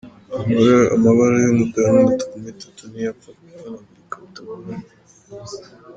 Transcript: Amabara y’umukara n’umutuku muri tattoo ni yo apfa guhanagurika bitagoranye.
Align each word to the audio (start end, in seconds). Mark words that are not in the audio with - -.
Amabara 0.95 1.37
y’umukara 1.45 1.87
n’umutuku 1.99 2.33
muri 2.41 2.57
tattoo 2.61 2.85
ni 2.91 2.99
yo 3.03 3.09
apfa 3.11 3.29
guhanagurika 3.37 4.15
bitagoranye. 4.23 4.87